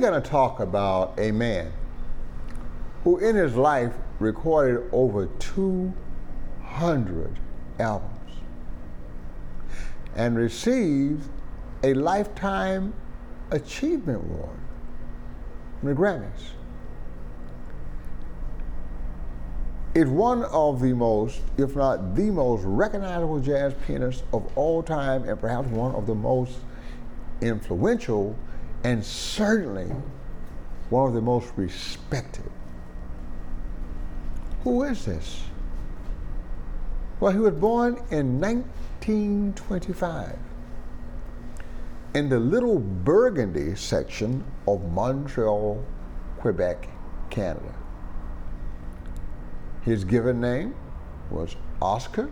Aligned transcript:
Going 0.00 0.22
to 0.22 0.30
talk 0.30 0.60
about 0.60 1.18
a 1.18 1.30
man 1.30 1.70
who, 3.04 3.18
in 3.18 3.36
his 3.36 3.54
life, 3.54 3.92
recorded 4.18 4.88
over 4.92 5.26
200 5.26 7.38
albums 7.78 8.32
and 10.16 10.38
received 10.38 11.28
a 11.82 11.92
Lifetime 11.92 12.94
Achievement 13.50 14.24
Award 14.24 14.58
from 15.80 15.88
the 15.90 15.94
Grammys. 15.94 16.54
is 19.94 20.08
one 20.08 20.44
of 20.44 20.80
the 20.80 20.94
most, 20.94 21.42
if 21.58 21.76
not 21.76 22.14
the 22.14 22.30
most 22.30 22.62
recognizable 22.64 23.40
jazz 23.40 23.74
pianists 23.86 24.22
of 24.32 24.50
all 24.56 24.82
time, 24.82 25.28
and 25.28 25.38
perhaps 25.38 25.68
one 25.68 25.94
of 25.94 26.06
the 26.06 26.14
most 26.14 26.56
influential, 27.40 28.36
and 28.84 29.04
certainly 29.04 29.90
one 30.88 31.08
of 31.08 31.14
the 31.14 31.20
most 31.20 31.52
respected. 31.56 32.50
Who 34.64 34.82
is 34.82 35.04
this? 35.04 35.42
Well, 37.18 37.32
he 37.32 37.38
was 37.38 37.54
born 37.54 38.02
in 38.10 38.40
1925 38.40 40.38
in 42.14 42.28
the 42.28 42.38
Little 42.38 42.78
Burgundy 42.78 43.76
section 43.76 44.44
of 44.66 44.90
Montreal, 44.90 45.84
Quebec, 46.38 46.88
Canada. 47.30 47.74
His 49.82 50.04
given 50.04 50.40
name 50.40 50.74
was 51.30 51.56
Oscar 51.80 52.30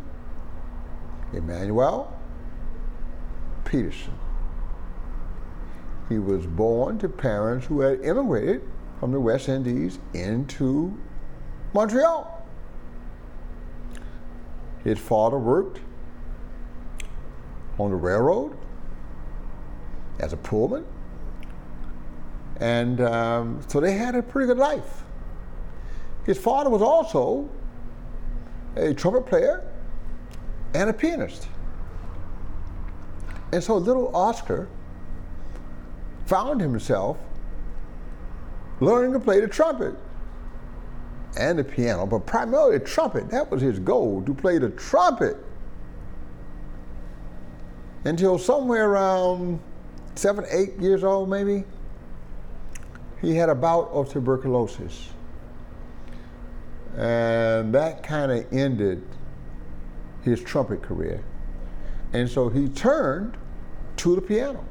Emmanuel 1.33 2.19
Peterson. 3.64 4.14
He 6.09 6.19
was 6.19 6.47
born 6.47 6.98
to 6.98 7.09
parents 7.09 7.67
who 7.67 7.81
had 7.81 8.01
immigrated 8.01 8.62
from 8.98 9.12
the 9.12 9.20
West 9.20 9.48
Indies 9.48 9.98
into 10.14 10.98
Montreal. 11.75 12.47
His 14.84 14.98
father 14.98 15.39
worked 15.39 15.81
on 17.79 17.91
the 17.91 17.97
railroad 17.97 18.56
as 20.19 20.33
a 20.33 20.36
pullman, 20.36 20.84
and 22.59 23.01
um, 23.01 23.61
so 23.69 23.79
they 23.81 23.92
had 23.92 24.14
a 24.14 24.23
pretty 24.23 24.47
good 24.47 24.56
life. 24.56 25.05
His 26.25 26.39
father 26.39 26.70
was 26.70 26.83
also 26.83 27.48
a 28.77 28.95
trumpet 28.95 29.27
player 29.27 29.64
and 30.75 30.91
a 30.91 30.92
pianist. 30.92 31.48
And 33.53 33.62
so 33.62 33.77
little 33.77 34.14
Oscar 34.14 34.69
found 36.29 36.61
himself 36.61 37.17
learning 38.81 39.15
to 39.15 39.19
play 39.19 39.41
the 39.41 39.48
trumpet 39.48 39.95
and 41.39 41.59
the 41.59 41.65
piano, 41.65 42.07
but 42.07 42.27
primarily 42.27 42.77
the 42.79 42.85
trumpet. 42.85 43.31
That 43.31 43.51
was 43.51 43.62
his 43.62 43.79
goal, 43.79 44.23
to 44.23 44.35
play 44.35 44.59
the 44.59 44.69
trumpet. 44.70 45.39
Until 48.05 48.39
somewhere 48.39 48.91
around 48.91 49.59
seven, 50.17 50.45
eight 50.51 50.79
years 50.79 51.03
old, 51.03 51.31
maybe, 51.31 51.65
he 53.20 53.35
had 53.35 53.48
a 53.48 53.55
bout 53.55 53.89
of 53.91 54.13
tuberculosis. 54.13 55.09
And 56.97 57.75
that 57.75 58.02
kind 58.02 58.33
of 58.33 58.52
ended 58.52 59.02
his 60.23 60.42
trumpet 60.42 60.83
career. 60.83 61.25
And 62.13 62.29
so 62.29 62.48
he 62.48 62.69
turned 62.69 63.36
to 63.97 64.14
the 64.14 64.20
piano. 64.20 64.64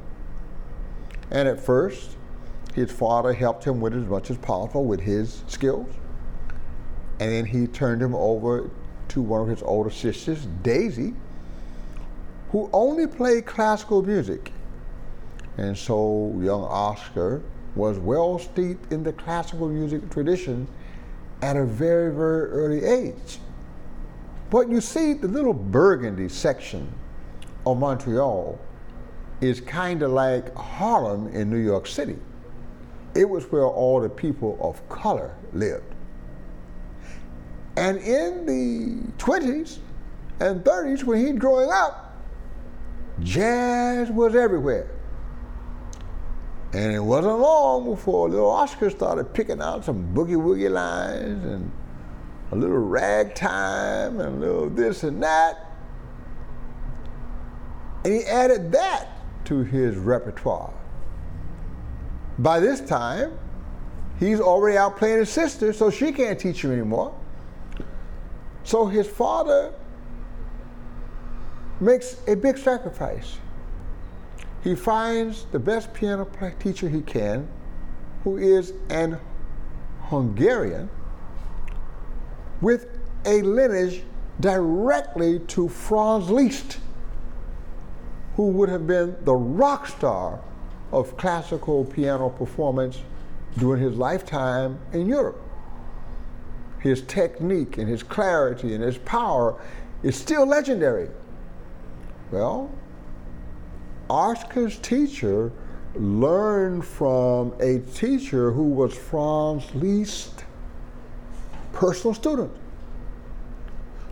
And 1.30 1.46
at 1.48 1.60
first, 1.60 2.16
his 2.74 2.90
father 2.90 3.32
helped 3.32 3.64
him 3.64 3.80
with 3.80 3.94
as 3.94 4.04
much 4.04 4.30
as 4.30 4.38
possible 4.38 4.84
with 4.84 5.00
his 5.00 5.42
skills. 5.46 5.88
And 7.20 7.32
then 7.32 7.44
he 7.44 7.66
turned 7.66 8.00
him 8.00 8.14
over 8.14 8.70
to 9.08 9.20
one 9.22 9.42
of 9.42 9.48
his 9.48 9.62
older 9.62 9.90
sisters, 9.90 10.46
Daisy, 10.62 11.14
who 12.50 12.70
only 12.72 13.06
played 13.06 13.46
classical 13.46 14.02
music. 14.02 14.52
And 15.56 15.76
so 15.76 16.34
young 16.40 16.62
Oscar 16.62 17.42
was 17.74 17.98
well 17.98 18.38
steeped 18.38 18.92
in 18.92 19.02
the 19.02 19.12
classical 19.12 19.68
music 19.68 20.08
tradition 20.10 20.68
at 21.42 21.56
a 21.56 21.64
very, 21.64 22.12
very 22.12 22.48
early 22.50 22.84
age. 22.84 23.38
But 24.50 24.70
you 24.70 24.80
see, 24.80 25.12
the 25.12 25.28
little 25.28 25.52
Burgundy 25.52 26.28
section 26.28 26.92
of 27.66 27.78
Montreal 27.78 28.58
is 29.40 29.60
kind 29.60 30.02
of 30.02 30.10
like 30.10 30.54
Harlem 30.54 31.28
in 31.28 31.48
New 31.50 31.58
York 31.58 31.86
City. 31.86 32.18
It 33.14 33.28
was 33.28 33.44
where 33.50 33.66
all 33.66 34.00
the 34.00 34.08
people 34.08 34.58
of 34.60 34.86
color 34.88 35.34
lived. 35.52 35.94
And 37.76 37.98
in 37.98 38.44
the 38.44 39.12
20s 39.18 39.78
and 40.40 40.64
30s, 40.64 41.04
when 41.04 41.24
he's 41.24 41.38
growing 41.38 41.70
up, 41.70 42.16
jazz 43.20 44.10
was 44.10 44.34
everywhere. 44.34 44.90
And 46.72 46.92
it 46.92 47.00
wasn't 47.00 47.38
long 47.38 47.84
before 47.84 48.28
little 48.28 48.50
Oscar 48.50 48.90
started 48.90 49.32
picking 49.32 49.62
out 49.62 49.84
some 49.84 50.12
boogie 50.14 50.36
woogie 50.36 50.70
lines 50.70 51.44
and 51.44 51.72
a 52.50 52.56
little 52.56 52.78
ragtime 52.78 54.20
and 54.20 54.42
a 54.42 54.46
little 54.46 54.68
this 54.68 55.02
and 55.02 55.22
that. 55.22 55.64
And 58.04 58.12
he 58.12 58.24
added 58.24 58.72
that 58.72 59.17
to 59.48 59.62
his 59.62 59.96
repertoire. 59.96 60.72
By 62.38 62.60
this 62.60 62.80
time, 62.80 63.38
he's 64.18 64.40
already 64.40 64.78
out 64.78 64.96
playing 64.96 65.18
his 65.18 65.30
sister, 65.30 65.72
so 65.72 65.90
she 65.90 66.12
can't 66.12 66.38
teach 66.38 66.64
him 66.64 66.72
anymore. 66.72 67.14
So 68.64 68.86
his 68.86 69.06
father 69.06 69.72
makes 71.80 72.16
a 72.26 72.34
big 72.34 72.58
sacrifice 72.58 73.38
he 74.62 74.74
finds 74.74 75.46
the 75.52 75.58
best 75.58 75.94
piano 75.94 76.28
teacher 76.58 76.88
he 76.88 77.00
can, 77.00 77.48
who 78.24 78.36
is 78.38 78.72
an 78.90 79.18
Hungarian, 80.02 80.90
with 82.60 82.98
a 83.24 83.42
lineage 83.42 84.02
directly 84.40 85.38
to 85.40 85.68
Franz 85.68 86.28
Liszt, 86.28 86.80
who 88.38 88.46
would 88.46 88.68
have 88.68 88.86
been 88.86 89.16
the 89.24 89.34
rock 89.34 89.88
star 89.88 90.38
of 90.92 91.16
classical 91.16 91.84
piano 91.84 92.28
performance 92.28 93.02
during 93.56 93.82
his 93.82 93.96
lifetime 93.96 94.78
in 94.92 95.08
Europe. 95.08 95.42
His 96.78 97.02
technique 97.02 97.78
and 97.78 97.88
his 97.88 98.04
clarity 98.04 98.76
and 98.76 98.84
his 98.84 98.96
power 98.98 99.60
is 100.04 100.14
still 100.14 100.46
legendary. 100.46 101.08
Well, 102.30 102.70
Oscar's 104.08 104.78
teacher 104.78 105.50
learned 105.96 106.84
from 106.84 107.52
a 107.58 107.80
teacher 107.92 108.52
who 108.52 108.68
was 108.68 108.96
Franz 108.96 109.64
Liszt 109.74 110.44
personal 111.72 112.14
student. 112.14 112.52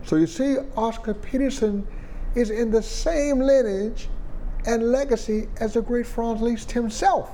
So 0.03 0.17
you 0.17 0.27
see, 0.27 0.57
Oscar 0.75 1.13
Peterson 1.13 1.87
is 2.35 2.49
in 2.49 2.71
the 2.71 2.83
same 2.83 3.39
lineage 3.39 4.09
and 4.67 4.91
legacy 4.91 5.47
as 5.59 5.73
the 5.73 5.81
great 5.81 6.05
Franz 6.05 6.41
Liszt 6.41 6.71
himself. 6.71 7.31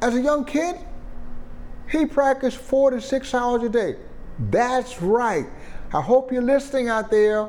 As 0.00 0.14
a 0.16 0.20
young 0.20 0.44
kid, 0.44 0.76
he 1.90 2.06
practiced 2.06 2.56
four 2.56 2.90
to 2.90 3.00
six 3.00 3.34
hours 3.34 3.62
a 3.62 3.68
day. 3.68 3.96
That's 4.38 5.00
right. 5.02 5.46
I 5.92 6.00
hope 6.00 6.32
you're 6.32 6.42
listening 6.42 6.88
out 6.88 7.10
there 7.10 7.48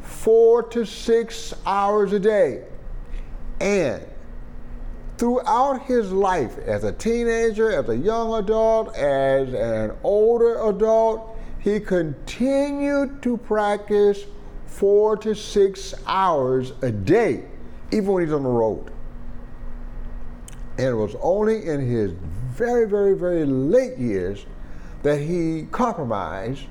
four 0.00 0.62
to 0.64 0.84
six 0.86 1.54
hours 1.66 2.12
a 2.12 2.18
day. 2.18 2.64
And 3.60 4.02
throughout 5.18 5.82
his 5.82 6.12
life, 6.12 6.56
as 6.58 6.84
a 6.84 6.92
teenager, 6.92 7.70
as 7.72 7.88
a 7.88 7.96
young 7.96 8.34
adult, 8.34 8.94
as 8.96 9.52
an 9.52 9.96
older 10.02 10.58
adult, 10.68 11.36
he 11.58 11.80
continued 11.80 13.20
to 13.22 13.36
practice 13.36 14.24
four 14.68 15.16
to 15.16 15.34
six 15.34 15.94
hours 16.06 16.72
a 16.82 16.90
day, 16.90 17.44
even 17.90 18.12
when 18.12 18.22
he's 18.22 18.32
on 18.32 18.42
the 18.44 18.48
road. 18.48 18.92
And 20.76 20.86
it 20.86 20.94
was 20.94 21.16
only 21.20 21.66
in 21.66 21.80
his 21.80 22.12
very, 22.52 22.88
very, 22.88 23.16
very 23.16 23.44
late 23.44 23.98
years 23.98 24.46
that 25.02 25.20
he 25.20 25.66
compromised 25.72 26.64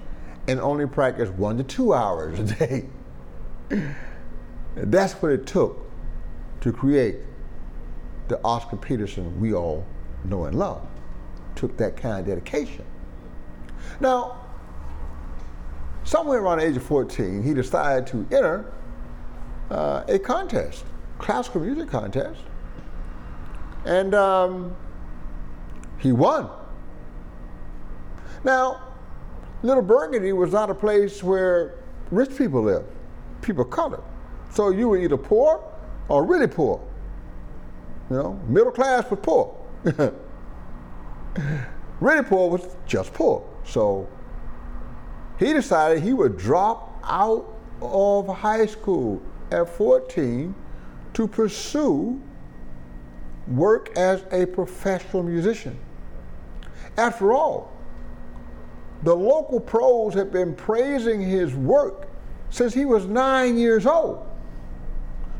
and 0.48 0.62
only 0.62 0.88
practiced 0.88 1.34
one 1.34 1.58
to 1.58 1.64
two 1.64 1.94
hours 1.94 2.40
a 2.40 2.44
day. 2.44 2.90
That's 4.76 5.14
what 5.14 5.32
it 5.32 5.46
took 5.46 5.86
to 6.62 6.72
create 6.72 7.18
the 8.28 8.40
Oscar 8.44 8.78
Peterson 8.78 9.40
we 9.40 9.54
all 9.54 9.86
know 10.24 10.46
and 10.46 10.58
love. 10.58 10.86
Took 11.56 11.76
that 11.78 11.98
kind 11.98 12.20
of 12.20 12.26
dedication. 12.26 12.86
Now, 14.00 14.47
somewhere 16.08 16.40
around 16.40 16.60
the 16.60 16.66
age 16.66 16.78
of 16.78 16.84
14, 16.84 17.44
he 17.44 17.54
decided 17.54 18.08
to 18.08 18.26
enter 18.34 18.72
uh, 19.70 20.04
a 20.08 20.18
contest, 20.18 20.86
classical 21.20 21.60
music 21.60 21.90
contest, 21.90 22.40
And 23.86 24.16
um, 24.16 24.76
he 26.00 26.14
won. 26.14 26.50
Now, 28.46 28.82
Little 29.64 29.84
Burgundy 29.84 30.32
was 30.32 30.54
not 30.54 30.70
a 30.70 30.76
place 30.76 31.22
where 31.22 31.76
rich 32.12 32.38
people 32.38 32.62
lived, 32.62 32.88
people 33.42 33.66
of 33.66 33.70
color. 33.70 34.02
So 34.54 34.70
you 34.70 34.88
were 34.88 34.98
either 34.98 35.18
poor 35.18 35.62
or 36.08 36.24
really 36.24 36.48
poor. 36.48 36.82
You 38.10 38.16
know, 38.16 38.40
middle 38.48 38.72
class 38.72 39.10
was 39.10 39.20
poor. 39.22 39.54
really 42.00 42.24
poor 42.24 42.50
was 42.50 42.78
just 42.86 43.14
poor. 43.14 43.44
So 43.66 44.08
he 45.40 45.54
decided 45.54 46.02
he 46.02 46.14
would 46.14 46.38
drop 46.38 47.00
out 47.04 47.54
of 47.82 48.28
high 48.28 48.66
school 48.66 49.22
at 49.52 49.70
14 49.70 50.54
to 51.14 51.28
pursue 51.28 52.22
work 53.48 53.96
as 53.96 54.24
a 54.32 54.46
professional 54.46 55.24
musician. 55.24 55.78
After 56.98 57.32
all, 57.32 57.72
the 59.04 59.16
local 59.16 59.60
pros 59.60 60.14
had 60.16 60.32
been 60.32 60.56
praising 60.56 61.22
his 61.22 61.54
work 61.54 62.08
since 62.50 62.74
he 62.74 62.86
was 62.86 63.06
nine 63.06 63.58
years 63.58 63.86
old. 63.86 64.27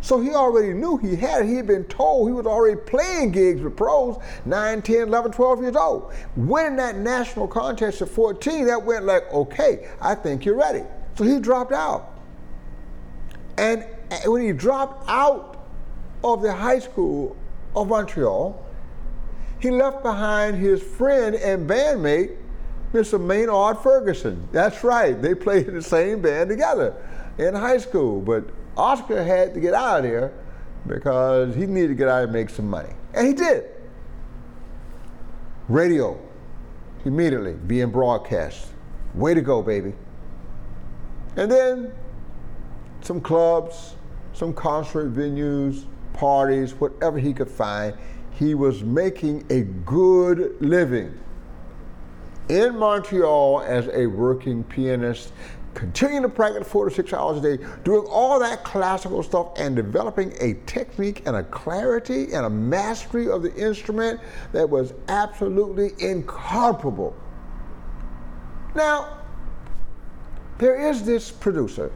So 0.02 0.20
he 0.20 0.30
already 0.32 0.74
knew 0.74 0.98
he 0.98 1.16
had 1.16 1.42
it. 1.42 1.48
He 1.48 1.56
had 1.56 1.68
been 1.68 1.84
told 1.86 2.30
he 2.30 2.34
was 2.34 2.46
already 2.46 2.80
playing 2.80 3.32
gigs 3.32 3.62
with 3.62 3.76
pros 3.76 4.18
9, 4.46 4.82
10, 4.82 4.96
11, 5.08 5.32
12 5.32 5.62
years 5.62 5.76
old. 5.76 6.14
Winning 6.36 6.76
that 6.78 6.98
national 6.98 7.48
contest 7.48 8.02
at 8.02 8.10
14, 8.10 8.68
that 8.68 8.84
went 8.84 9.06
like, 9.06 9.32
okay, 9.34 9.90
I 10.02 10.16
think 10.16 10.46
you're 10.46 10.56
ready. 10.56 10.84
So 11.16 11.24
he 11.24 11.40
dropped 11.40 11.74
out. 11.74 12.14
And 13.58 13.86
when 14.26 14.44
he 14.44 14.54
dropped 14.54 15.10
out 15.10 15.68
of 16.24 16.42
the 16.42 16.54
high 16.54 16.80
school 16.80 17.36
of 17.76 17.88
Montreal, 17.88 18.64
he 19.60 19.72
left 19.72 20.04
behind 20.04 20.58
his 20.58 20.82
friend 20.82 21.36
and 21.36 21.68
bandmate, 21.68 22.38
Mr. 22.94 23.20
Maynard 23.20 23.80
Ferguson. 23.80 24.48
That's 24.52 24.84
right, 24.84 25.20
they 25.20 25.36
played 25.36 25.68
in 25.68 25.74
the 25.74 25.82
same 25.82 26.22
band 26.22 26.50
together 26.50 26.96
in 27.38 27.54
high 27.56 27.80
school. 27.80 28.22
But 28.22 28.46
Oscar 28.78 29.24
had 29.24 29.54
to 29.56 29.60
get 29.60 29.74
out 29.74 29.98
of 29.98 30.04
there 30.04 30.34
because 30.86 31.56
he 31.56 31.66
needed 31.66 31.90
to 31.90 31.96
get 31.96 32.08
out 32.08 32.24
and 32.24 32.32
make 32.32 32.50
some 32.50 32.70
money. 32.70 32.94
And 33.14 33.28
he 33.28 33.34
did. 33.34 33.66
Radio, 35.68 36.18
immediately 37.04 37.54
being 37.54 37.90
broadcast. 37.90 38.68
Way 39.16 39.34
to 39.34 39.42
go, 39.42 39.62
baby. 39.62 39.94
And 41.36 41.52
then 41.52 41.92
some 43.02 43.20
clubs, 43.20 43.96
some 44.34 44.54
concert 44.54 45.14
venues, 45.14 45.86
parties, 46.14 46.74
whatever 46.74 47.18
he 47.20 47.34
could 47.34 47.50
find. 47.50 47.96
He 48.32 48.54
was 48.54 48.84
making 48.84 49.46
a 49.50 49.62
good 49.62 50.56
living 50.62 51.18
in 52.50 52.78
Montreal 52.78 53.64
as 53.66 53.90
a 53.92 54.06
working 54.08 54.64
pianist 54.64 55.34
continuing 55.74 56.24
to 56.24 56.30
practice 56.30 56.68
four 56.68 56.90
to 56.90 56.96
six 56.96 57.14
hours 57.14 57.44
a 57.44 57.58
day, 57.58 57.64
doing 57.84 58.06
all 58.10 58.40
that 58.40 58.64
classical 58.64 59.22
stuff 59.22 59.52
and 59.58 59.76
developing 59.76 60.34
a 60.40 60.56
technique 60.66 61.24
and 61.26 61.36
a 61.36 61.44
clarity 61.44 62.34
and 62.34 62.46
a 62.46 62.50
mastery 62.50 63.30
of 63.30 63.44
the 63.44 63.54
instrument 63.56 64.20
that 64.52 64.70
was 64.70 64.94
absolutely 65.08 65.92
incomparable. 66.00 67.16
Now, 68.76 69.20
there 70.58 70.90
is 70.90 71.04
this 71.04 71.32
producer 71.32 71.92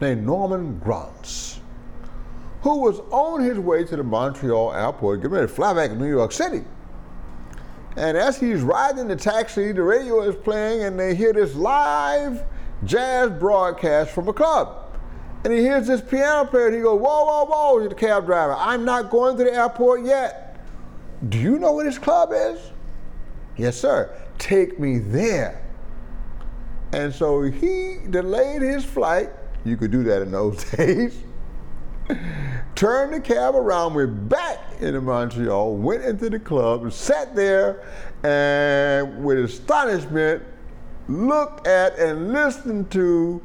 named 0.00 0.24
Norman 0.24 0.78
Granz, 0.78 1.60
who 2.62 2.80
was 2.80 3.00
on 3.10 3.40
his 3.40 3.58
way 3.58 3.84
to 3.84 3.96
the 3.96 4.02
Montreal 4.02 4.72
airport, 4.72 5.20
getting 5.20 5.32
ready 5.32 5.46
to 5.46 5.52
fly 5.52 5.74
back 5.74 5.90
to 5.90 5.96
New 5.96 6.08
York 6.08 6.32
City. 6.32 6.62
And 7.96 8.16
as 8.16 8.38
he's 8.38 8.62
riding 8.62 9.08
the 9.08 9.16
taxi, 9.16 9.72
the 9.72 9.82
radio 9.82 10.22
is 10.22 10.36
playing, 10.36 10.82
and 10.84 10.98
they 10.98 11.14
hear 11.14 11.32
this 11.32 11.54
live 11.54 12.42
jazz 12.84 13.30
broadcast 13.30 14.10
from 14.10 14.28
a 14.28 14.32
club. 14.32 14.76
And 15.44 15.52
he 15.52 15.60
hears 15.60 15.86
this 15.86 16.00
piano 16.00 16.48
player, 16.48 16.66
and 16.66 16.76
he 16.76 16.82
goes, 16.82 17.00
Whoa, 17.00 17.24
whoa, 17.24 17.44
whoa, 17.46 17.80
to 17.80 17.88
the 17.88 17.94
cab 17.94 18.26
driver. 18.26 18.54
I'm 18.56 18.84
not 18.84 19.10
going 19.10 19.36
to 19.38 19.44
the 19.44 19.52
airport 19.52 20.04
yet. 20.04 20.64
Do 21.28 21.38
you 21.38 21.58
know 21.58 21.72
where 21.72 21.84
this 21.84 21.98
club 21.98 22.30
is? 22.32 22.60
Yes, 23.56 23.76
sir. 23.78 24.14
Take 24.38 24.78
me 24.78 24.98
there. 24.98 25.62
And 26.92 27.12
so 27.14 27.42
he 27.42 27.98
delayed 28.08 28.62
his 28.62 28.84
flight. 28.84 29.30
You 29.64 29.76
could 29.76 29.90
do 29.90 30.02
that 30.04 30.22
in 30.22 30.30
those 30.30 30.64
days 30.70 31.22
turned 32.74 33.12
the 33.12 33.20
cab 33.20 33.54
around, 33.54 33.94
went 33.94 34.28
back 34.28 34.58
into 34.80 35.00
Montreal, 35.00 35.76
went 35.76 36.04
into 36.04 36.30
the 36.30 36.38
club, 36.38 36.90
sat 36.92 37.34
there, 37.34 37.82
and 38.22 39.24
with 39.24 39.38
astonishment, 39.38 40.42
looked 41.08 41.66
at 41.66 41.98
and 41.98 42.32
listened 42.32 42.90
to 42.92 43.42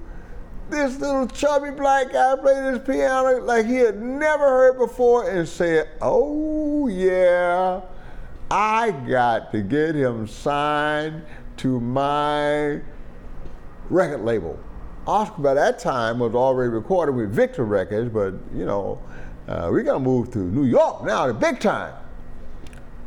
this 0.69 0.99
little 0.99 1.27
chubby 1.27 1.71
black 1.71 2.11
guy 2.11 2.35
play 2.35 2.71
this 2.71 2.85
piano 2.85 3.39
like 3.41 3.65
he 3.65 3.75
had 3.75 4.01
never 4.01 4.43
heard 4.43 4.77
before 4.77 5.29
and 5.29 5.47
said, 5.47 5.89
Oh, 6.01 6.87
yeah, 6.87 7.81
I 8.49 8.91
got 8.91 9.51
to 9.51 9.61
get 9.61 9.95
him 9.95 10.27
signed 10.27 11.23
to 11.57 11.79
my 11.79 12.81
record 13.89 14.21
label. 14.21 14.59
Oscar 15.07 15.41
by 15.41 15.53
that 15.53 15.79
time 15.79 16.19
was 16.19 16.33
already 16.33 16.69
recorded 16.69 17.13
with 17.13 17.31
Victor 17.31 17.63
Records, 17.63 18.11
but 18.11 18.33
you 18.55 18.65
know, 18.65 18.99
uh, 19.47 19.69
we 19.71 19.83
got 19.83 19.93
to 19.93 19.99
move 19.99 20.31
to 20.31 20.39
New 20.39 20.65
York 20.65 21.03
now, 21.03 21.27
the 21.27 21.33
big 21.33 21.59
time. 21.59 21.93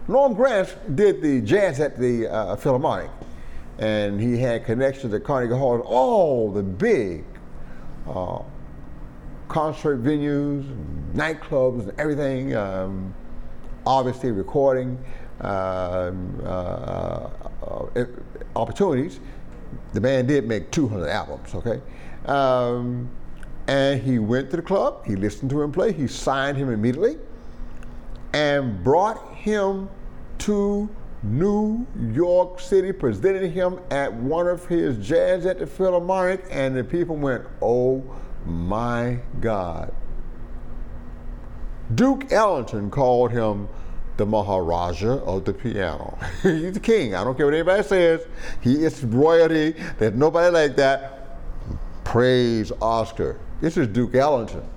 Norm 0.06 0.34
Granz 0.34 0.74
did 0.94 1.20
the 1.20 1.40
jazz 1.40 1.80
at 1.80 1.98
the 1.98 2.28
uh, 2.28 2.56
Philharmonic, 2.56 3.10
and 3.78 4.20
he 4.20 4.38
had 4.38 4.64
connections 4.64 5.12
at 5.12 5.24
Carnegie 5.24 5.54
Hall 5.54 5.74
and 5.74 5.82
all 5.82 6.50
the 6.52 6.62
big 6.62 7.24
uh, 8.08 8.42
concert 9.48 10.02
venues, 10.02 10.64
nightclubs, 11.14 11.88
and 11.88 12.00
everything. 12.00 12.54
Um, 12.54 13.12
obviously, 13.84 14.30
recording 14.30 15.02
um, 15.40 16.40
uh, 16.44 16.48
uh, 16.48 17.30
uh, 17.96 18.06
opportunities 18.56 19.20
the 19.92 20.00
band 20.00 20.28
did 20.28 20.46
make 20.46 20.70
200 20.70 21.08
albums, 21.08 21.54
okay? 21.54 21.80
Um, 22.26 23.10
and 23.66 24.00
he 24.00 24.18
went 24.18 24.50
to 24.50 24.56
the 24.56 24.62
club, 24.62 25.04
he 25.04 25.16
listened 25.16 25.50
to 25.50 25.62
him 25.62 25.72
play, 25.72 25.92
he 25.92 26.06
signed 26.06 26.56
him 26.56 26.70
immediately, 26.70 27.18
and 28.32 28.82
brought 28.82 29.34
him 29.34 29.88
to 30.38 30.88
New 31.22 31.86
York 32.12 32.60
City, 32.60 32.92
presented 32.92 33.50
him 33.50 33.80
at 33.90 34.12
one 34.12 34.46
of 34.46 34.66
his 34.66 34.96
jazz 35.06 35.46
at 35.46 35.58
the 35.58 35.66
Philharmonic, 35.66 36.44
and 36.50 36.76
the 36.76 36.84
people 36.84 37.16
went, 37.16 37.44
oh 37.60 38.02
my 38.46 39.18
God. 39.40 39.92
Duke 41.94 42.30
Ellington 42.30 42.90
called 42.90 43.32
him 43.32 43.68
the 44.18 44.26
Maharaja 44.26 45.20
of 45.24 45.44
the 45.44 45.54
piano. 45.54 46.18
He's 46.42 46.74
the 46.74 46.80
king. 46.80 47.14
I 47.14 47.24
don't 47.24 47.36
care 47.36 47.46
what 47.46 47.54
anybody 47.54 47.82
says. 47.84 48.26
He 48.60 48.84
is 48.84 49.02
royalty. 49.04 49.74
There's 49.98 50.14
nobody 50.14 50.50
like 50.50 50.76
that. 50.76 51.38
Praise 52.04 52.72
Oscar. 52.82 53.38
This 53.60 53.76
is 53.76 53.86
Duke 53.86 54.14
Ellington. 54.14 54.68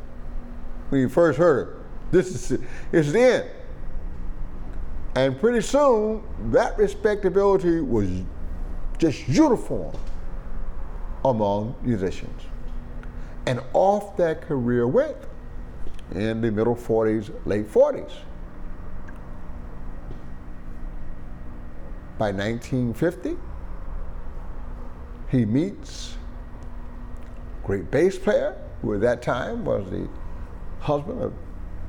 When 0.90 1.02
you 1.02 1.10
first 1.10 1.40
heard 1.40 1.68
it, 1.70 2.12
this 2.12 2.52
is 2.52 2.60
it's 2.92 3.12
the 3.12 3.20
end. 3.20 3.50
And 5.16 5.40
pretty 5.40 5.62
soon, 5.62 6.24
that 6.52 6.78
respectability 6.78 7.82
was 7.82 8.10
just 8.98 9.28
uniform 9.28 9.96
among 11.26 11.76
musicians. 11.82 12.42
And 13.48 13.62
off 13.74 14.16
that 14.18 14.42
career 14.42 14.88
went 14.88 15.18
in 16.12 16.42
the 16.42 16.52
middle 16.52 16.76
40s, 16.76 17.34
late 17.46 17.68
40s. 17.68 18.12
By 22.22 22.32
1950, 22.32 23.36
he 25.32 25.44
meets 25.44 26.18
great 27.64 27.90
bass 27.90 28.16
player, 28.20 28.56
who 28.84 28.94
at 28.94 29.02
that 29.02 29.24
time 29.24 29.66
was 29.66 29.90
the 29.90 30.08
husband 30.82 31.20
of 31.20 31.34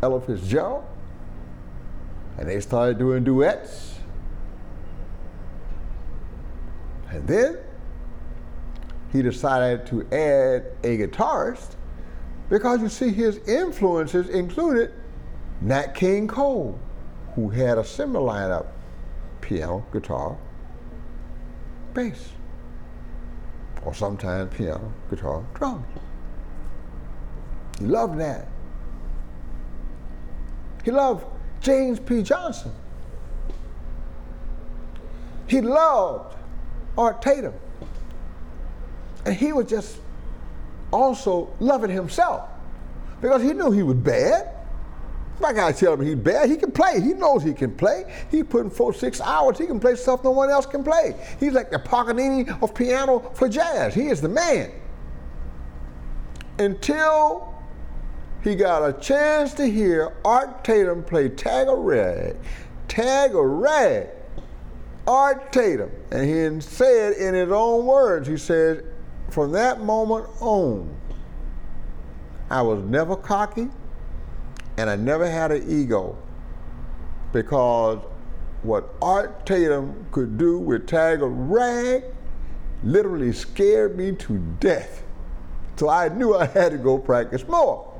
Ella 0.02 0.22
Fitzgerald, 0.22 0.86
and 2.38 2.48
they 2.48 2.60
started 2.60 2.96
doing 2.96 3.24
duets. 3.24 3.98
And 7.10 7.28
then 7.28 7.58
he 9.12 9.20
decided 9.20 9.84
to 9.88 10.00
add 10.04 10.64
a 10.82 10.96
guitarist 10.96 11.76
because 12.48 12.80
you 12.80 12.88
see 12.88 13.10
his 13.10 13.36
influences 13.46 14.30
included 14.30 14.94
Nat 15.60 15.94
King 15.94 16.26
Cole, 16.26 16.78
who 17.34 17.50
had 17.50 17.76
a 17.76 17.84
similar 17.84 18.32
lineup 18.32 18.68
piano, 19.42 19.84
guitar, 19.92 20.38
bass, 21.92 22.30
or 23.84 23.92
sometimes 23.92 24.54
piano, 24.56 24.92
guitar, 25.10 25.44
drums. 25.54 25.84
He 27.78 27.84
loved 27.84 28.18
that. 28.18 28.48
He 30.84 30.90
loved 30.90 31.26
James 31.60 32.00
P. 32.00 32.22
Johnson. 32.22 32.72
He 35.46 35.60
loved 35.60 36.36
Art 36.96 37.20
Tatum. 37.20 37.54
And 39.24 39.34
he 39.34 39.52
was 39.52 39.66
just 39.66 39.98
also 40.90 41.54
loving 41.60 41.90
himself 41.90 42.48
because 43.20 43.42
he 43.42 43.52
knew 43.52 43.70
he 43.70 43.82
was 43.82 43.96
bad. 43.96 44.48
My 45.40 45.52
guy 45.52 45.72
tell 45.72 45.94
him 45.94 46.06
he's 46.06 46.14
bad. 46.14 46.48
He 46.48 46.56
can 46.56 46.70
play. 46.70 47.00
He 47.00 47.14
knows 47.14 47.42
he 47.42 47.52
can 47.52 47.74
play. 47.74 48.04
He 48.30 48.42
put 48.42 48.64
in 48.64 48.70
four, 48.70 48.92
six 48.92 49.20
hours. 49.20 49.58
He 49.58 49.66
can 49.66 49.80
play 49.80 49.96
stuff 49.96 50.22
no 50.22 50.30
one 50.30 50.50
else 50.50 50.66
can 50.66 50.84
play. 50.84 51.16
He's 51.40 51.52
like 51.52 51.70
the 51.70 51.78
Paganini 51.78 52.48
of 52.62 52.74
piano 52.74 53.30
for 53.34 53.48
jazz. 53.48 53.94
He 53.94 54.08
is 54.08 54.20
the 54.20 54.28
man. 54.28 54.70
Until 56.58 57.54
he 58.42 58.54
got 58.54 58.86
a 58.86 58.92
chance 59.00 59.54
to 59.54 59.68
hear 59.68 60.12
Art 60.24 60.64
Tatum 60.64 61.02
play 61.02 61.28
Tiger 61.28 61.76
Rag. 61.76 62.36
Tiger 62.88 63.48
Rag. 63.48 64.08
Art 65.06 65.52
Tatum. 65.52 65.90
And 66.12 66.24
he 66.24 66.60
said 66.60 67.14
in 67.14 67.34
his 67.34 67.50
own 67.50 67.86
words, 67.86 68.28
he 68.28 68.36
said, 68.36 68.84
from 69.30 69.50
that 69.52 69.80
moment 69.80 70.26
on, 70.40 70.94
I 72.50 72.62
was 72.62 72.84
never 72.84 73.16
cocky 73.16 73.70
and 74.76 74.88
I 74.88 74.96
never 74.96 75.28
had 75.28 75.52
an 75.52 75.64
ego 75.70 76.16
because 77.32 77.98
what 78.62 78.94
Art 79.02 79.44
Tatum 79.44 80.06
could 80.12 80.38
do 80.38 80.58
with 80.58 80.86
Tiger 80.86 81.28
Rag 81.28 82.04
literally 82.84 83.32
scared 83.32 83.96
me 83.96 84.12
to 84.12 84.38
death. 84.60 85.02
So 85.76 85.88
I 85.88 86.08
knew 86.08 86.36
I 86.36 86.46
had 86.46 86.72
to 86.72 86.78
go 86.78 86.98
practice 86.98 87.46
more. 87.46 87.92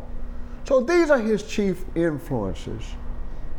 So 0.65 0.81
these 0.81 1.11
are 1.11 1.19
his 1.19 1.43
chief 1.43 1.85
influences 1.95 2.83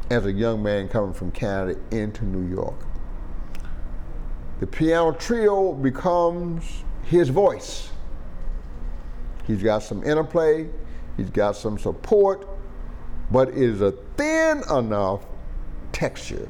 as 0.09 0.25
a 0.25 0.31
young 0.31 0.63
man 0.63 0.87
coming 0.87 1.13
from 1.13 1.31
Canada 1.31 1.79
into 1.91 2.25
New 2.25 2.47
York. 2.53 2.85
The 4.59 4.67
piano 4.67 5.11
trio 5.11 5.73
becomes 5.73 6.83
his 7.03 7.29
voice. 7.29 7.89
He's 9.45 9.61
got 9.61 9.83
some 9.83 10.03
interplay, 10.03 10.69
he's 11.17 11.29
got 11.29 11.57
some 11.57 11.77
support, 11.77 12.47
but 13.33 13.49
it 13.49 13.57
is 13.57 13.81
a 13.81 13.91
thin 14.15 14.61
enough 14.69 15.25
texture 15.91 16.47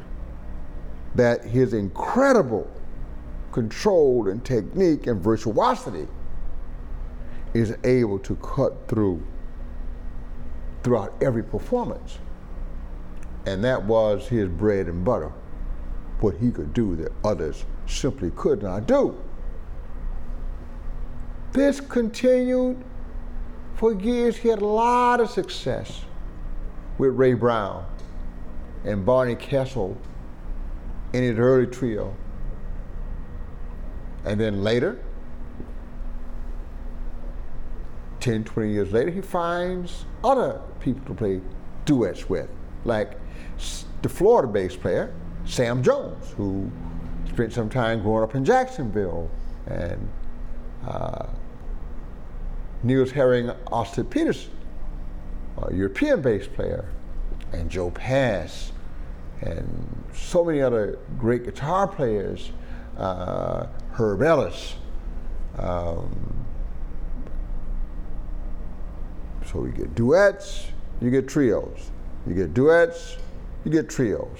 that 1.15 1.45
his 1.45 1.73
incredible 1.73 2.69
control 3.53 4.27
and 4.27 4.43
technique 4.43 5.07
and 5.07 5.21
virtuosity 5.21 6.05
is 7.53 7.73
able 7.85 8.19
to 8.19 8.35
cut 8.35 8.75
through 8.89 9.25
throughout 10.83 11.13
every 11.21 11.43
performance. 11.43 12.19
And 13.45 13.63
that 13.63 13.81
was 13.81 14.27
his 14.27 14.49
bread 14.49 14.87
and 14.87 15.05
butter, 15.05 15.31
what 16.19 16.35
he 16.35 16.51
could 16.51 16.73
do 16.73 16.97
that 16.97 17.13
others 17.23 17.63
simply 17.87 18.31
could 18.31 18.61
not 18.61 18.87
do. 18.87 19.15
This 21.53 21.79
continued 21.79 22.83
for 23.75 23.93
years. 23.93 24.35
He 24.35 24.49
had 24.49 24.61
a 24.61 24.65
lot 24.65 25.21
of 25.21 25.29
success 25.29 26.03
with 26.97 27.13
Ray 27.15 27.33
Brown 27.33 27.85
and 28.85 29.05
Barney 29.05 29.35
Kessel 29.35 29.97
in 31.13 31.23
his 31.23 31.37
early 31.37 31.67
trio. 31.67 32.15
And 34.25 34.39
then 34.39 34.63
later, 34.63 34.99
10, 38.19 38.43
20 38.45 38.71
years 38.71 38.91
later, 38.91 39.11
he 39.11 39.21
finds 39.21 40.05
other 40.23 40.61
people 40.79 41.03
to 41.05 41.13
play 41.13 41.41
duets 41.85 42.29
with, 42.29 42.49
like 42.85 43.19
the 44.01 44.09
Florida 44.09 44.47
bass 44.47 44.75
player, 44.75 45.13
Sam 45.45 45.83
Jones, 45.83 46.31
who 46.37 46.71
spent 47.27 47.51
some 47.51 47.69
time 47.69 48.01
growing 48.01 48.23
up 48.23 48.33
in 48.35 48.45
Jacksonville, 48.45 49.29
and 49.67 50.07
uh, 50.87 51.25
Niels 52.81 53.11
Henning 53.11 53.47
Ørsted 53.71 54.09
Pedersen, 54.09 54.52
European 55.71 56.21
bass 56.21 56.47
player, 56.47 56.85
and 57.51 57.69
Joe 57.69 57.91
Pass, 57.91 58.71
and 59.41 60.03
so 60.13 60.43
many 60.43 60.61
other 60.61 60.99
great 61.17 61.43
guitar 61.43 61.87
players, 61.87 62.51
uh, 62.97 63.67
Herb 63.91 64.21
Ellis. 64.21 64.75
Um, 65.57 66.45
so 69.45 69.65
you 69.65 69.71
get 69.71 69.93
duets, 69.95 70.67
you 71.01 71.11
get 71.11 71.27
trios. 71.27 71.91
You 72.25 72.33
get 72.33 72.53
duets, 72.53 73.17
you 73.65 73.71
get 73.71 73.89
trios. 73.89 74.39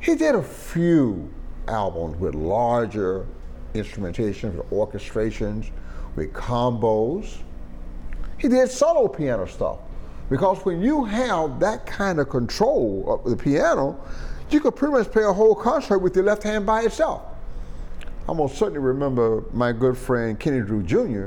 He 0.00 0.14
did 0.14 0.34
a 0.34 0.42
few 0.42 1.30
albums 1.68 2.16
with 2.18 2.34
larger 2.34 3.26
instrumentations, 3.74 4.56
with 4.56 4.70
orchestrations, 4.70 5.70
with 6.16 6.32
combos. 6.32 7.36
He 8.38 8.48
did 8.48 8.70
solo 8.70 9.06
piano 9.08 9.46
stuff. 9.46 9.78
Because 10.30 10.64
when 10.64 10.80
you 10.80 11.04
have 11.04 11.58
that 11.60 11.84
kind 11.84 12.20
of 12.20 12.30
control 12.30 13.20
of 13.24 13.28
the 13.28 13.36
piano, 13.36 14.00
you 14.48 14.60
could 14.60 14.76
pretty 14.76 14.94
much 14.94 15.10
play 15.10 15.24
a 15.24 15.32
whole 15.32 15.54
concert 15.54 15.98
with 15.98 16.14
your 16.14 16.24
left 16.24 16.44
hand 16.44 16.64
by 16.64 16.82
itself. 16.82 17.22
I 18.28 18.32
most 18.32 18.56
certainly 18.56 18.78
remember 18.78 19.42
my 19.52 19.72
good 19.72 19.98
friend 19.98 20.38
Kenny 20.38 20.60
Drew 20.60 20.82
Jr. 20.84 21.26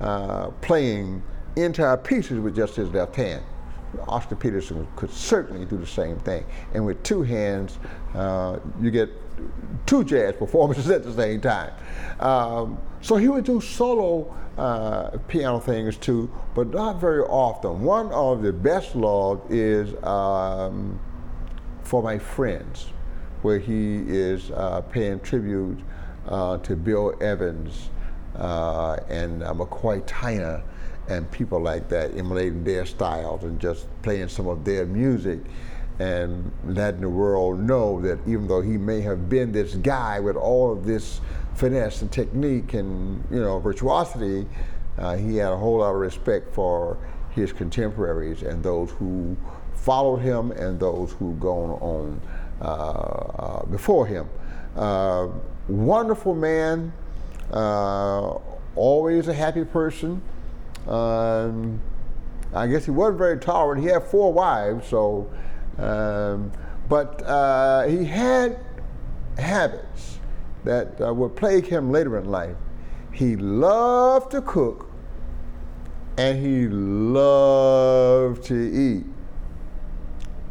Uh, 0.00 0.50
playing 0.62 1.22
entire 1.54 1.96
pieces 1.96 2.40
with 2.40 2.56
just 2.56 2.74
his 2.74 2.90
left 2.90 3.14
hand. 3.14 3.44
Oscar 4.06 4.36
Peterson 4.36 4.86
could 4.96 5.10
certainly 5.10 5.64
do 5.66 5.76
the 5.76 5.86
same 5.86 6.18
thing. 6.20 6.44
And 6.74 6.84
with 6.84 7.02
two 7.02 7.22
hands, 7.22 7.78
uh, 8.14 8.58
you 8.80 8.90
get 8.90 9.10
two 9.86 10.04
jazz 10.04 10.34
performances 10.34 10.90
at 10.90 11.02
the 11.02 11.12
same 11.12 11.40
time. 11.40 11.72
Um, 12.20 12.78
so 13.00 13.16
he 13.16 13.28
would 13.28 13.44
do 13.44 13.60
solo 13.60 14.34
uh, 14.58 15.16
piano 15.28 15.58
things 15.58 15.96
too, 15.96 16.30
but 16.54 16.68
not 16.68 17.00
very 17.00 17.22
often. 17.22 17.82
One 17.82 18.12
of 18.12 18.42
the 18.42 18.52
best 18.52 18.94
loved 18.94 19.50
is 19.50 19.94
um, 20.04 21.00
For 21.82 22.02
My 22.02 22.18
Friends, 22.18 22.92
where 23.42 23.58
he 23.58 24.04
is 24.06 24.50
uh, 24.50 24.82
paying 24.82 25.20
tribute 25.20 25.80
uh, 26.28 26.58
to 26.58 26.76
Bill 26.76 27.14
Evans 27.20 27.90
uh, 28.36 28.96
and 29.08 29.42
McCoy 29.42 30.02
Tyner 30.06 30.62
and 31.10 31.28
people 31.30 31.60
like 31.60 31.88
that, 31.88 32.16
emulating 32.16 32.62
their 32.62 32.86
styles 32.86 33.42
and 33.42 33.60
just 33.60 33.86
playing 34.02 34.28
some 34.28 34.46
of 34.46 34.64
their 34.64 34.86
music 34.86 35.40
and 35.98 36.50
letting 36.64 37.00
the 37.00 37.08
world 37.08 37.60
know 37.60 38.00
that 38.00 38.18
even 38.26 38.46
though 38.46 38.62
he 38.62 38.78
may 38.78 39.00
have 39.00 39.28
been 39.28 39.52
this 39.52 39.74
guy 39.74 40.20
with 40.20 40.36
all 40.36 40.72
of 40.72 40.86
this 40.86 41.20
finesse 41.54 42.00
and 42.00 42.10
technique 42.10 42.74
and 42.74 43.22
you 43.30 43.40
know 43.40 43.58
virtuosity, 43.58 44.46
uh, 44.98 45.16
he 45.16 45.36
had 45.36 45.52
a 45.52 45.56
whole 45.56 45.78
lot 45.78 45.90
of 45.90 45.96
respect 45.96 46.54
for 46.54 46.96
his 47.30 47.52
contemporaries 47.52 48.42
and 48.42 48.62
those 48.62 48.90
who 48.92 49.36
followed 49.74 50.18
him 50.18 50.52
and 50.52 50.78
those 50.78 51.12
who 51.12 51.34
gone 51.34 51.70
on 51.80 52.20
uh, 52.60 52.64
uh, 52.64 53.66
before 53.66 54.06
him. 54.06 54.28
Uh, 54.76 55.28
wonderful 55.68 56.34
man, 56.34 56.92
uh, 57.52 58.38
always 58.76 59.26
a 59.28 59.34
happy 59.34 59.64
person. 59.64 60.22
Um, 60.86 61.80
I 62.54 62.66
guess 62.66 62.84
he 62.84 62.90
wasn't 62.90 63.18
very 63.18 63.38
tolerant. 63.38 63.82
He 63.82 63.88
had 63.88 64.02
four 64.02 64.32
wives, 64.32 64.88
so, 64.88 65.30
um, 65.78 66.50
but 66.88 67.22
uh, 67.22 67.86
he 67.86 68.04
had 68.04 68.58
habits 69.38 70.18
that 70.64 71.00
uh, 71.00 71.14
would 71.14 71.36
plague 71.36 71.66
him 71.66 71.90
later 71.90 72.18
in 72.18 72.26
life. 72.26 72.56
He 73.12 73.36
loved 73.36 74.32
to 74.32 74.42
cook, 74.42 74.90
and 76.16 76.44
he 76.44 76.68
loved 76.68 78.44
to 78.46 78.54
eat, 78.54 79.06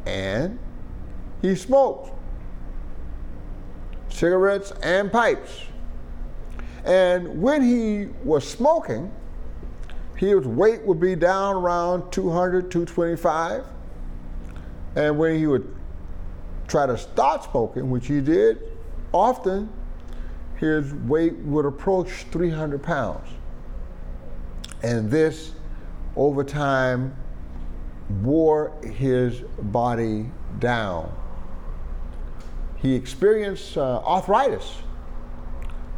and 0.06 0.58
he 1.42 1.56
smoked 1.56 2.14
cigarettes 4.10 4.72
and 4.84 5.12
pipes. 5.12 5.64
And 6.86 7.42
when 7.42 7.62
he 7.62 8.08
was 8.24 8.48
smoking, 8.48 9.12
his 10.20 10.46
weight 10.46 10.82
would 10.86 11.00
be 11.00 11.16
down 11.16 11.56
around 11.56 12.12
200, 12.12 12.70
225. 12.70 13.64
And 14.98 15.18
when 15.18 15.40
he 15.40 15.48
would 15.48 15.74
try 16.68 16.86
to 16.86 16.98
start 16.98 17.46
smoking, 17.46 17.90
which 17.90 18.08
he 18.08 18.20
did 18.20 18.62
often, 19.14 19.70
his 20.58 20.94
weight 20.94 21.36
would 21.36 21.66
approach 21.66 22.10
300 22.32 22.84
pounds. 22.84 23.30
And 24.84 25.10
this, 25.10 25.54
over 26.18 26.44
time, 26.44 27.16
wore 28.22 28.74
his 28.84 29.40
body 29.62 30.30
down. 30.60 31.16
He 32.76 32.94
experienced 32.94 33.78
uh, 33.78 34.00
arthritis, 34.00 34.80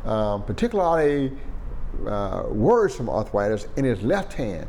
um, 0.05 0.43
particularly 0.43 1.35
uh, 2.07 2.43
worrisome 2.47 3.09
arthritis 3.09 3.67
in 3.77 3.85
his 3.85 4.01
left 4.01 4.33
hand. 4.33 4.67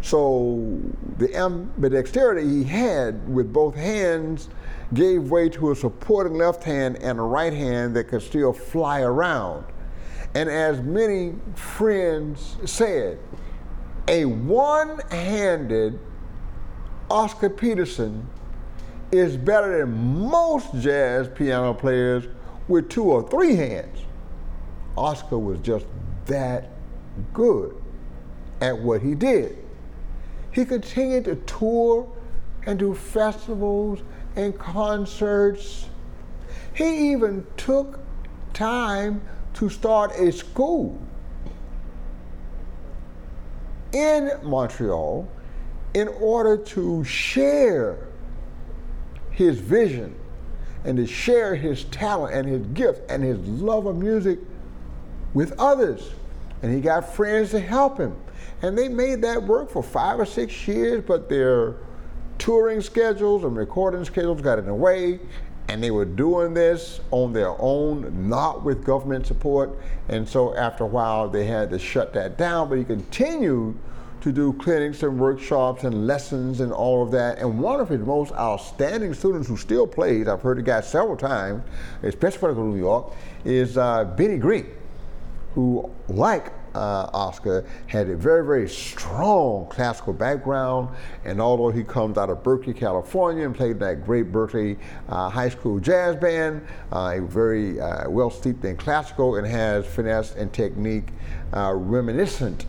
So 0.00 0.78
the 1.16 1.28
ambidexterity 1.28 2.50
he 2.50 2.64
had 2.64 3.26
with 3.26 3.52
both 3.52 3.74
hands 3.74 4.50
gave 4.92 5.30
way 5.30 5.48
to 5.48 5.70
a 5.70 5.76
supporting 5.76 6.34
left 6.34 6.62
hand 6.62 6.98
and 7.00 7.18
a 7.18 7.22
right 7.22 7.52
hand 7.54 7.96
that 7.96 8.08
could 8.08 8.22
still 8.22 8.52
fly 8.52 9.00
around. 9.00 9.64
And 10.34 10.50
as 10.50 10.82
many 10.82 11.34
friends 11.54 12.56
said, 12.66 13.18
a 14.08 14.26
one 14.26 14.98
handed 15.10 15.98
Oscar 17.10 17.48
Peterson 17.48 18.28
is 19.10 19.36
better 19.36 19.78
than 19.78 20.28
most 20.28 20.74
jazz 20.80 21.28
piano 21.28 21.72
players 21.72 22.24
with 22.68 22.90
two 22.90 23.04
or 23.04 23.28
three 23.28 23.54
hands. 23.54 24.00
Oscar 24.96 25.38
was 25.38 25.60
just 25.60 25.86
that 26.26 26.70
good 27.32 27.74
at 28.60 28.78
what 28.78 29.02
he 29.02 29.14
did. 29.14 29.58
He 30.52 30.64
continued 30.64 31.24
to 31.24 31.36
tour 31.36 32.08
and 32.66 32.78
do 32.78 32.94
festivals 32.94 34.00
and 34.36 34.58
concerts. 34.58 35.88
He 36.74 37.12
even 37.12 37.46
took 37.56 38.00
time 38.52 39.20
to 39.54 39.68
start 39.68 40.12
a 40.18 40.32
school 40.32 41.00
in 43.92 44.30
Montreal 44.42 45.28
in 45.94 46.08
order 46.08 46.56
to 46.56 47.04
share 47.04 48.08
his 49.30 49.58
vision 49.58 50.14
and 50.84 50.96
to 50.96 51.06
share 51.06 51.54
his 51.54 51.84
talent 51.84 52.34
and 52.34 52.48
his 52.48 52.66
gift 52.68 53.02
and 53.08 53.22
his 53.22 53.38
love 53.38 53.86
of 53.86 53.96
music 53.96 54.38
with 55.34 55.58
others. 55.58 56.12
And 56.62 56.74
he 56.74 56.80
got 56.80 57.14
friends 57.14 57.50
to 57.50 57.60
help 57.60 57.98
him. 57.98 58.16
And 58.62 58.78
they 58.78 58.88
made 58.88 59.20
that 59.22 59.42
work 59.42 59.70
for 59.70 59.82
five 59.82 60.18
or 60.18 60.24
six 60.24 60.66
years, 60.66 61.04
but 61.06 61.28
their 61.28 61.76
touring 62.38 62.80
schedules 62.80 63.44
and 63.44 63.56
recording 63.56 64.04
schedules 64.04 64.40
got 64.40 64.58
in 64.58 64.66
the 64.66 64.74
way. 64.74 65.20
And 65.68 65.82
they 65.82 65.90
were 65.90 66.04
doing 66.04 66.54
this 66.54 67.00
on 67.10 67.32
their 67.32 67.54
own, 67.60 68.28
not 68.28 68.62
with 68.62 68.84
government 68.84 69.26
support. 69.26 69.78
And 70.08 70.28
so 70.28 70.54
after 70.56 70.84
a 70.84 70.86
while, 70.86 71.28
they 71.28 71.44
had 71.46 71.70
to 71.70 71.78
shut 71.78 72.12
that 72.14 72.38
down. 72.38 72.68
But 72.68 72.78
he 72.78 72.84
continued 72.84 73.76
to 74.24 74.32
do 74.32 74.54
clinics 74.54 75.02
and 75.02 75.20
workshops 75.20 75.84
and 75.84 76.06
lessons 76.06 76.60
and 76.60 76.72
all 76.72 77.02
of 77.02 77.10
that. 77.10 77.38
And 77.38 77.58
one 77.58 77.78
of 77.78 77.90
his 77.90 78.00
most 78.00 78.32
outstanding 78.32 79.12
students 79.12 79.48
who 79.48 79.58
still 79.58 79.86
plays, 79.86 80.28
I've 80.28 80.40
heard 80.40 80.56
the 80.56 80.62
guy 80.62 80.80
several 80.80 81.16
times, 81.16 81.62
especially 82.02 82.52
in 82.52 82.70
New 82.70 82.78
York, 82.78 83.12
is 83.44 83.76
uh, 83.76 84.04
Benny 84.04 84.38
Green, 84.38 84.66
who, 85.54 85.90
like 86.08 86.52
uh, 86.74 87.08
Oscar, 87.12 87.64
had 87.86 88.08
a 88.08 88.16
very, 88.16 88.44
very 88.44 88.68
strong 88.68 89.66
classical 89.68 90.12
background. 90.12 90.88
And 91.24 91.40
although 91.40 91.70
he 91.70 91.84
comes 91.84 92.18
out 92.18 92.30
of 92.30 92.42
Berkeley, 92.42 92.74
California, 92.74 93.46
and 93.46 93.54
played 93.54 93.72
in 93.72 93.78
that 93.78 94.04
great 94.04 94.32
Berkeley 94.32 94.76
uh, 95.08 95.28
high 95.28 95.48
school 95.48 95.78
jazz 95.78 96.16
band, 96.16 96.66
uh, 96.90 97.20
very 97.20 97.80
uh, 97.80 98.10
well 98.10 98.30
steeped 98.30 98.64
in 98.64 98.76
classical 98.76 99.36
and 99.36 99.46
has 99.46 99.86
finesse 99.86 100.34
and 100.34 100.52
technique 100.52 101.08
uh, 101.54 101.72
reminiscent 101.72 102.66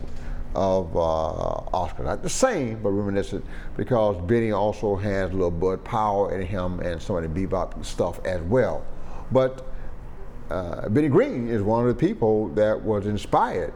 of 0.54 0.96
uh, 0.96 1.00
Oscar. 1.00 2.04
Not 2.04 2.22
the 2.22 2.30
same, 2.30 2.82
but 2.82 2.90
reminiscent, 2.90 3.44
because 3.76 4.16
Benny 4.26 4.52
also 4.52 4.96
has 4.96 5.30
a 5.30 5.34
little 5.34 5.50
Bud 5.50 5.84
Powell 5.84 6.30
in 6.30 6.40
him 6.40 6.80
and 6.80 7.02
some 7.02 7.16
of 7.16 7.22
the 7.22 7.46
bebop 7.46 7.84
stuff 7.84 8.24
as 8.24 8.40
well. 8.42 8.86
But 9.32 9.65
uh, 10.50 10.88
Benny 10.88 11.08
Green 11.08 11.48
is 11.48 11.62
one 11.62 11.86
of 11.86 11.96
the 11.96 12.06
people 12.08 12.48
that 12.48 12.80
was 12.80 13.06
inspired 13.06 13.72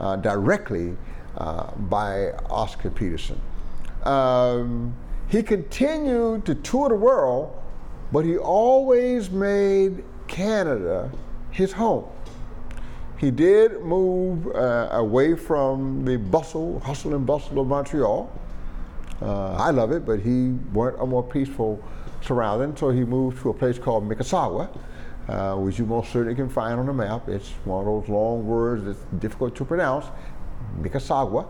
uh, 0.00 0.16
directly 0.16 0.96
uh, 1.36 1.72
by 1.72 2.32
Oscar 2.50 2.90
Peterson. 2.90 3.40
Um, 4.04 4.94
he 5.28 5.42
continued 5.42 6.44
to 6.46 6.54
tour 6.56 6.88
the 6.88 6.94
world, 6.94 7.56
but 8.12 8.24
he 8.24 8.36
always 8.36 9.30
made 9.30 10.04
Canada 10.28 11.10
his 11.50 11.72
home. 11.72 12.04
He 13.16 13.30
did 13.30 13.82
move 13.82 14.48
uh, 14.48 14.88
away 14.92 15.36
from 15.36 16.04
the 16.04 16.18
bustle, 16.18 16.80
hustle 16.80 17.14
and 17.14 17.24
bustle 17.24 17.60
of 17.60 17.68
Montreal. 17.68 18.30
Uh, 19.20 19.52
I 19.54 19.70
love 19.70 19.92
it, 19.92 20.04
but 20.04 20.18
he 20.18 20.50
wanted 20.72 20.98
a 20.98 21.06
more 21.06 21.22
peaceful 21.22 21.82
surrounding, 22.20 22.76
so 22.76 22.90
he 22.90 23.04
moved 23.04 23.40
to 23.42 23.50
a 23.50 23.54
place 23.54 23.78
called 23.78 24.08
Mississauga, 24.08 24.68
uh, 25.28 25.54
which 25.56 25.78
you 25.78 25.86
most 25.86 26.12
certainly 26.12 26.34
can 26.34 26.48
find 26.48 26.78
on 26.78 26.86
the 26.86 26.92
map. 26.92 27.28
It's 27.28 27.50
one 27.64 27.80
of 27.80 27.86
those 27.86 28.08
long 28.08 28.46
words 28.46 28.84
that's 28.84 29.02
difficult 29.20 29.54
to 29.56 29.64
pronounce, 29.64 30.06
Mississauga. 30.80 31.46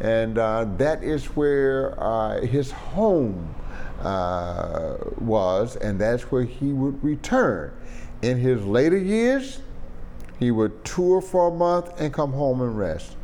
And 0.00 0.38
uh, 0.38 0.66
that 0.76 1.02
is 1.02 1.24
where 1.26 2.00
uh, 2.00 2.40
his 2.42 2.70
home 2.70 3.54
uh, 4.00 4.96
was, 5.18 5.76
and 5.76 6.00
that's 6.00 6.30
where 6.30 6.44
he 6.44 6.72
would 6.72 7.02
return. 7.02 7.72
In 8.22 8.38
his 8.38 8.64
later 8.64 8.96
years, 8.96 9.60
he 10.38 10.50
would 10.52 10.84
tour 10.84 11.20
for 11.20 11.48
a 11.48 11.50
month 11.50 12.00
and 12.00 12.12
come 12.12 12.32
home 12.32 12.60
and 12.60 12.78
rest. 12.78 13.16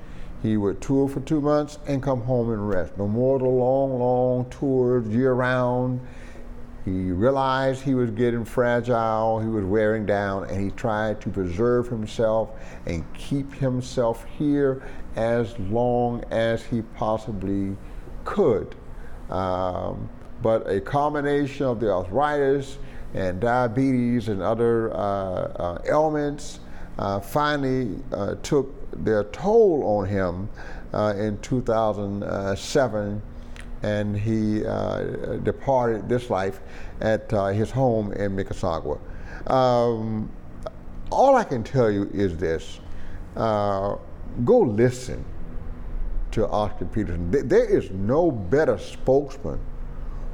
He 0.43 0.57
would 0.57 0.81
tour 0.81 1.09
for 1.09 1.21
two 1.21 1.41
months 1.41 1.79
and 1.87 2.03
come 2.03 2.21
home 2.23 2.51
and 2.51 2.69
rest. 2.69 2.99
No 2.99 3.07
more 3.07 3.39
the 3.39 3.45
long, 3.47 3.99
long 3.99 4.51
tours 4.51 5.07
year 5.07 5.33
round. 5.33 6.01
He 6.85 7.11
realized 7.13 7.83
he 7.83 7.95
was 7.95 8.11
getting 8.11 8.45
fragile, 8.45 9.41
he 9.41 9.49
was 9.49 9.65
wearing 9.65 10.05
down, 10.05 10.45
and 10.51 10.63
he 10.63 10.71
tried 10.71 11.21
to 11.23 11.31
preserve 11.31 11.89
himself 11.89 12.51
and 12.85 13.05
keep 13.15 13.55
himself 13.55 14.27
here 14.39 14.83
as 15.17 15.59
long 15.59 16.23
as 16.31 16.63
he 16.63 16.83
possibly 16.97 17.75
could. 18.25 18.75
Um, 19.31 20.11
but 20.43 20.69
a 20.69 20.79
combination 20.79 21.65
of 21.65 21.81
the 21.81 21.91
arthritis 21.91 22.77
and 23.15 23.41
diabetes 23.41 24.29
and 24.29 24.43
other 24.43 24.93
uh, 24.93 24.97
uh, 24.97 25.79
ailments 25.87 26.61
uh, 26.99 27.19
finally 27.19 27.99
uh, 28.13 28.35
took 28.43 28.75
their 29.05 29.25
toll 29.25 29.83
on 29.85 30.07
him 30.07 30.51
uh, 30.93 31.15
in 31.17 31.39
2007 31.39 33.23
and 33.85 34.17
he 34.17 34.65
uh, 34.65 35.03
departed 35.43 36.09
this 36.09 36.31
life 36.31 36.61
at 37.01 37.33
uh, 37.33 37.47
his 37.49 37.71
home 37.71 38.13
in 38.13 38.35
Mississauga. 38.37 38.99
Um, 39.51 40.31
all 41.11 41.37
I 41.37 41.45
can 41.45 41.63
tell 41.63 41.91
you 41.91 42.11
is 42.13 42.37
this 42.37 42.81
uh, 43.37 43.97
go 44.45 44.59
listen 44.61 45.25
to 46.33 46.49
Oscar 46.49 46.87
Peterson. 46.87 47.31
There 47.31 47.69
is 47.69 47.91
no 47.91 48.31
better 48.31 48.79
spokesman 48.79 49.61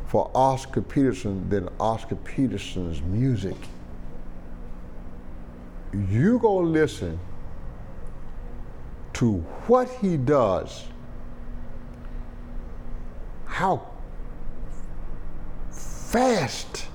for 0.07 0.31
Oscar 0.35 0.81
Peterson 0.81 1.49
than 1.49 1.69
Oscar 1.79 2.17
Peterson's 2.17 3.03
music 3.03 3.57
you 5.93 6.39
go 6.39 6.57
listen 6.59 7.19
to 9.15 9.39
what 9.67 9.89
he 10.01 10.17
does, 10.17 10.85
how 13.61 13.79
fast 15.71 16.87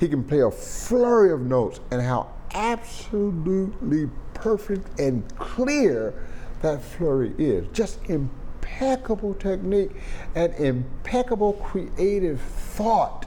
he 0.00 0.08
can 0.08 0.24
play 0.24 0.40
a 0.40 0.50
flurry 0.50 1.30
of 1.30 1.42
notes, 1.42 1.78
and 1.90 2.00
how 2.00 2.32
absolutely 2.54 4.08
perfect 4.32 4.98
and 4.98 5.22
clear 5.36 6.14
that 6.62 6.82
flurry 6.82 7.34
is. 7.36 7.66
Just 7.74 7.98
impeccable 8.06 9.34
technique 9.34 9.90
and 10.34 10.54
impeccable 10.54 11.52
creative 11.52 12.40
thought. 12.40 13.26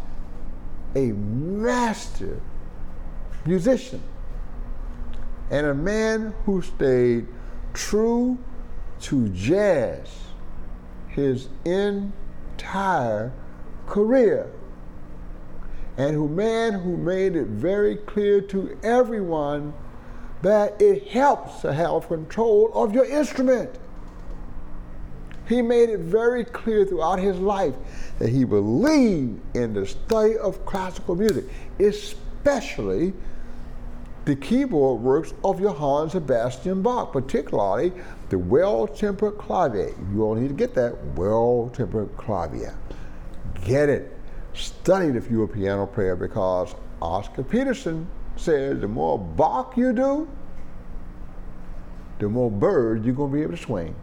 A 0.96 1.12
master 1.12 2.42
musician 3.46 4.02
and 5.52 5.68
a 5.68 5.76
man 5.76 6.34
who 6.46 6.64
stayed 6.64 7.28
true 7.76 8.40
to 9.02 9.30
jazz 9.30 10.29
his 11.20 11.50
entire 11.66 13.32
career 13.88 14.52
and 15.98 16.16
who 16.16 16.30
man 16.30 16.74
who 16.74 16.96
made 16.96 17.36
it 17.36 17.48
very 17.48 17.98
clear 17.98 18.40
to 18.40 18.78
everyone 18.84 19.74
that 20.42 20.82
it 20.82 21.08
helps 21.08 21.60
to 21.62 21.74
have 21.74 22.08
control 22.08 22.72
of 22.74 22.94
your 22.94 23.04
instrument. 23.04 23.70
He 25.48 25.62
made 25.62 25.90
it 25.90 26.00
very 26.00 26.46
clear 26.46 26.86
throughout 26.86 27.20
his 27.20 27.38
life 27.38 27.76
that 28.20 28.30
he 28.30 28.46
believed 28.46 29.42
in 29.56 29.74
the 29.74 29.86
study 29.86 30.38
of 30.38 30.66
classical 30.66 31.16
music, 31.16 31.46
especially 31.80 33.12
the 34.24 34.36
keyboard 34.36 35.02
works 35.02 35.34
of 35.44 35.60
Johann 35.60 36.10
Sebastian 36.10 36.82
Bach, 36.82 37.12
particularly 37.12 37.92
the 38.30 38.38
well-tempered 38.38 39.38
clavier. 39.38 39.94
You 40.12 40.24
all 40.24 40.36
need 40.36 40.50
to 40.50 40.54
get 40.54 40.74
that 40.76 40.96
well-tempered 41.16 42.16
clavier. 42.16 42.78
Get 43.66 43.90
it. 43.90 44.16
Study 44.54 45.08
it 45.08 45.16
if 45.16 45.30
you're 45.30 45.46
a 45.46 45.48
piano 45.48 45.88
player 45.88 46.16
because 46.16 46.76
Oscar 47.02 47.42
Peterson 47.44 48.08
says 48.36 48.82
the 48.82 48.88
more 48.88 49.18
Bach 49.18 49.76
you 49.78 49.94
do, 49.94 50.28
the 52.20 52.30
more 52.30 52.52
birds 52.52 53.04
you're 53.06 53.16
going 53.16 53.32
to 53.32 53.38
be 53.38 53.44
able 53.44 53.54
to 53.54 53.58
swing. 53.58 53.96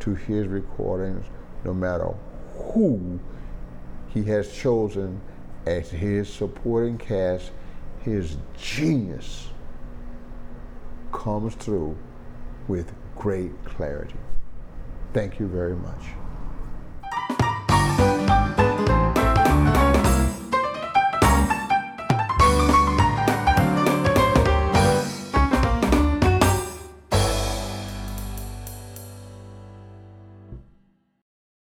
to 0.00 0.14
his 0.14 0.46
recordings, 0.46 1.26
no 1.64 1.74
matter 1.74 2.14
who 2.54 3.18
he 4.06 4.22
has 4.24 4.52
chosen 4.52 5.20
as 5.66 5.90
his 5.90 6.28
supporting 6.28 6.96
cast. 6.96 7.50
His 8.02 8.36
genius 8.56 9.48
comes 11.26 11.56
through 11.56 11.98
with 12.68 12.94
great 13.16 13.50
clarity. 13.64 14.14
Thank 15.12 15.40
you 15.40 15.48
very 15.48 15.74
much. 15.74 16.25